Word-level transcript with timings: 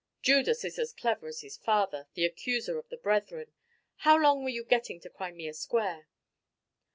"Judas 0.23 0.65
is 0.65 0.79
as 0.79 0.93
clever 0.93 1.27
as 1.27 1.41
his 1.41 1.57
father, 1.57 2.07
the 2.15 2.25
Accuser 2.25 2.79
of 2.79 2.89
the 2.89 2.97
Brethren. 2.97 3.51
How 3.97 4.17
long 4.19 4.41
were 4.43 4.49
you 4.49 4.63
getting 4.63 4.99
to 5.01 5.11
Crimea 5.11 5.53
Square?" 5.53 6.07